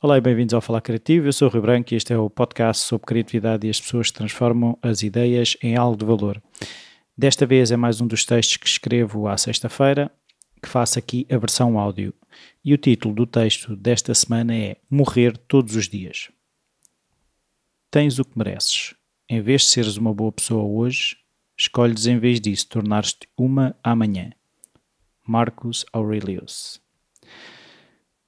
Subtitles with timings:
[0.00, 1.26] Olá e bem-vindos ao Falar Criativo.
[1.26, 4.10] Eu sou o Rui Branco e este é o podcast sobre criatividade e as pessoas
[4.10, 6.42] que transformam as ideias em algo de valor.
[7.16, 10.10] Desta vez é mais um dos textos que escrevo à sexta-feira,
[10.62, 12.14] que faço aqui a versão áudio.
[12.64, 16.30] E o título do texto desta semana é Morrer todos os dias.
[17.90, 18.94] Tens o que mereces.
[19.28, 21.18] Em vez de seres uma boa pessoa hoje,
[21.54, 24.30] escolhes em vez disso tornar-te uma amanhã.
[25.26, 26.80] Marcus Aurelius.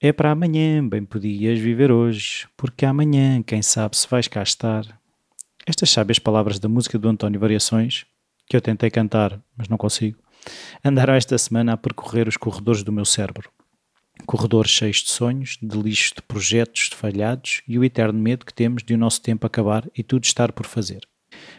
[0.01, 4.85] É para amanhã, bem podias viver hoje, porque amanhã, quem sabe se vais cá estar.
[5.67, 8.07] Estas sábias palavras da música do António Variações,
[8.47, 10.19] que eu tentei cantar, mas não consigo,
[10.85, 13.51] andaram esta semana a percorrer os corredores do meu cérebro.
[14.25, 18.83] Corredores cheios de sonhos, de lixo de projetos falhados e o eterno medo que temos
[18.83, 21.01] de o nosso tempo acabar e tudo estar por fazer.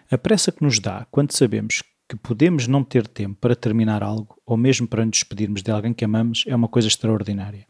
[0.09, 4.35] A pressa que nos dá quando sabemos que podemos não ter tempo para terminar algo
[4.43, 7.67] ou mesmo para nos despedirmos de alguém que amamos é uma coisa extraordinária.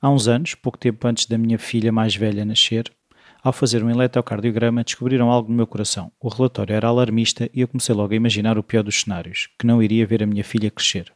[0.00, 2.92] Há uns anos, pouco tempo antes da minha filha mais velha nascer,
[3.40, 6.10] ao fazer um eletrocardiograma, descobriram algo no meu coração.
[6.20, 9.66] O relatório era alarmista e eu comecei logo a imaginar o pior dos cenários, que
[9.66, 11.12] não iria ver a minha filha crescer.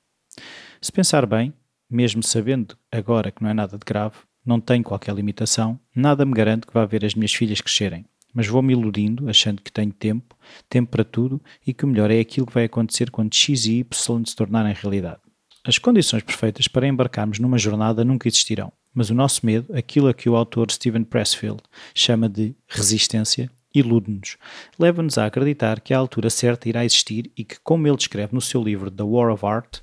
[0.80, 1.52] Se pensar bem,
[1.90, 6.32] mesmo sabendo agora que não é nada de grave, não tenho qualquer limitação, nada me
[6.32, 8.06] garante que vá ver as minhas filhas crescerem
[8.36, 10.36] mas vou-me iludindo, achando que tenho tempo,
[10.68, 13.78] tempo para tudo e que o melhor é aquilo que vai acontecer quando X e
[13.78, 15.20] Y se tornarem realidade.
[15.64, 20.12] As condições perfeitas para embarcarmos numa jornada nunca existirão, mas o nosso medo, aquilo a
[20.12, 21.62] que o autor Steven Pressfield
[21.94, 24.36] chama de resistência, ilude-nos,
[24.78, 28.40] leva-nos a acreditar que a altura certa irá existir e que, como ele descreve no
[28.42, 29.78] seu livro The War of Art,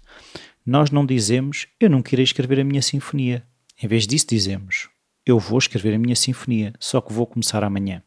[0.63, 3.43] nós não dizemos eu nunca irei escrever a minha sinfonia.
[3.81, 4.89] Em vez disso, dizemos
[5.25, 8.03] eu vou escrever a minha sinfonia, só que vou começar amanhã.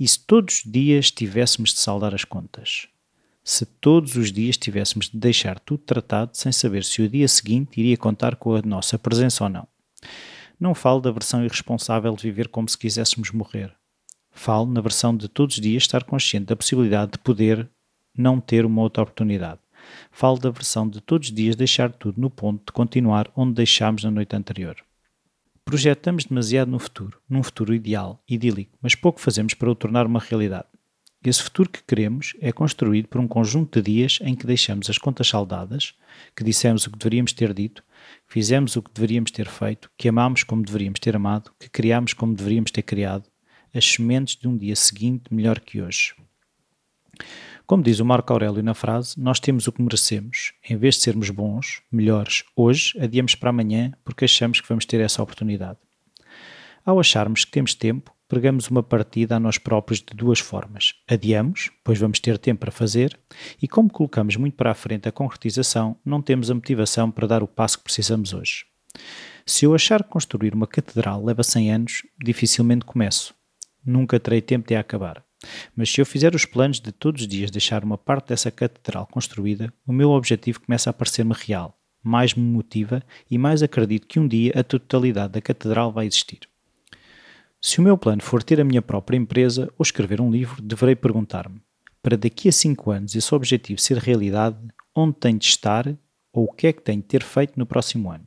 [0.00, 2.88] E se todos os dias tivéssemos de saldar as contas?
[3.44, 7.78] Se todos os dias tivéssemos de deixar tudo tratado sem saber se o dia seguinte
[7.78, 9.68] iria contar com a nossa presença ou não?
[10.58, 13.74] Não falo da versão irresponsável de viver como se quiséssemos morrer.
[14.30, 17.68] Falo na versão de todos os dias estar consciente da possibilidade de poder
[18.16, 19.60] não ter uma outra oportunidade.
[20.10, 24.02] Falo da versão de todos os dias deixar tudo no ponto de continuar onde deixámos
[24.02, 24.76] na noite anterior.
[25.70, 30.18] Projetamos demasiado no futuro, num futuro ideal, idílico, mas pouco fazemos para o tornar uma
[30.18, 30.66] realidade.
[31.24, 34.98] Esse futuro que queremos é construído por um conjunto de dias em que deixamos as
[34.98, 35.94] contas saldadas,
[36.34, 37.84] que dissemos o que deveríamos ter dito,
[38.26, 42.34] fizemos o que deveríamos ter feito, que amamos como deveríamos ter amado, que criamos como
[42.34, 43.30] deveríamos ter criado,
[43.72, 46.16] as sementes de um dia seguinte melhor que hoje.
[47.70, 50.54] Como diz o Marco Aurélio na frase, nós temos o que merecemos.
[50.68, 55.00] Em vez de sermos bons, melhores, hoje, adiamos para amanhã porque achamos que vamos ter
[55.00, 55.78] essa oportunidade.
[56.84, 60.96] Ao acharmos que temos tempo, pregamos uma partida a nós próprios de duas formas.
[61.06, 63.16] Adiamos, pois vamos ter tempo para fazer,
[63.62, 67.40] e como colocamos muito para a frente a concretização, não temos a motivação para dar
[67.40, 68.64] o passo que precisamos hoje.
[69.46, 73.32] Se eu achar que construir uma catedral leva 100 anos, dificilmente começo.
[73.86, 75.24] Nunca terei tempo de a acabar.
[75.74, 79.06] Mas se eu fizer os planos de todos os dias deixar uma parte dessa catedral
[79.06, 84.20] construída, o meu objetivo começa a parecer-me real, mais me motiva e mais acredito que
[84.20, 86.40] um dia a totalidade da catedral vai existir.
[87.60, 90.96] Se o meu plano for ter a minha própria empresa ou escrever um livro, deverei
[90.96, 91.60] perguntar-me:
[92.02, 94.56] para daqui a 5 anos esse objetivo ser realidade,
[94.94, 95.86] onde tenho de estar
[96.32, 98.24] ou o que é que tenho de ter feito no próximo ano?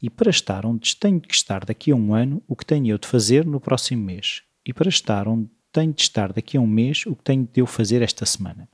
[0.00, 2.98] E para estar onde tenho de estar daqui a um ano, o que tenho eu
[2.98, 4.42] de fazer no próximo mês?
[4.64, 7.60] E para estar onde tenho de estar daqui a um mês o que tenho de
[7.60, 8.68] eu fazer esta semana.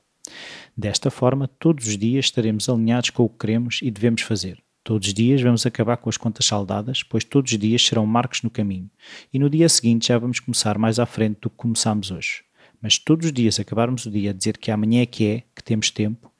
[0.77, 4.61] Desta forma, todos os dias estaremos alinhados com o que queremos e devemos fazer.
[4.83, 8.43] Todos os dias vamos acabar com as contas saldadas, pois todos os dias serão marcos
[8.43, 8.89] no caminho.
[9.33, 12.43] E no dia seguinte já vamos começar mais à frente do que começámos hoje.
[12.79, 15.63] Mas todos os dias acabarmos o dia a dizer que amanhã é que é, que
[15.63, 16.31] temos tempo,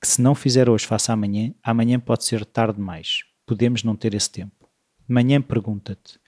[0.00, 3.20] que se não fizer hoje, faça amanhã, amanhã pode ser tarde demais.
[3.46, 4.68] Podemos não ter esse tempo.
[5.08, 6.18] Manhã pergunta-te: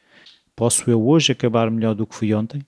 [0.54, 2.62] posso eu hoje acabar melhor do que fui ontem?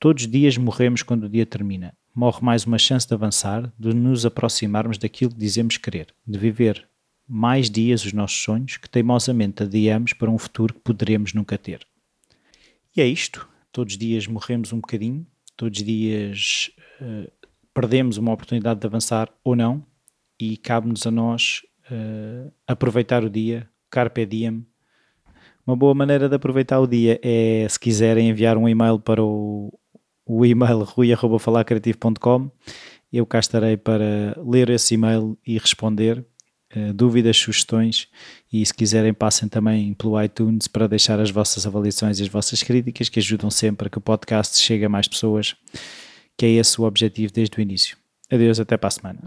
[0.00, 1.92] Todos os dias morremos quando o dia termina.
[2.14, 6.88] Morre mais uma chance de avançar, de nos aproximarmos daquilo que dizemos querer, de viver
[7.26, 11.84] mais dias os nossos sonhos que teimosamente adiamos para um futuro que poderemos nunca ter.
[12.96, 13.48] E é isto.
[13.72, 16.70] Todos os dias morremos um bocadinho, todos os dias
[17.00, 17.30] uh,
[17.74, 19.84] perdemos uma oportunidade de avançar ou não,
[20.38, 24.64] e cabe-nos a nós uh, aproveitar o dia, carpe diem.
[25.66, 29.78] Uma boa maneira de aproveitar o dia é, se quiserem, enviar um e-mail para o
[30.28, 32.50] o e-mail rui.falarcreativo.com.
[33.10, 36.18] Eu cá estarei para ler esse e-mail e responder
[36.76, 38.06] uh, dúvidas, sugestões
[38.52, 42.62] e se quiserem passem também pelo iTunes para deixar as vossas avaliações e as vossas
[42.62, 45.56] críticas que ajudam sempre a que o podcast chegue a mais pessoas,
[46.36, 47.96] que é esse o objetivo desde o início.
[48.30, 49.20] Adeus, até para a semana.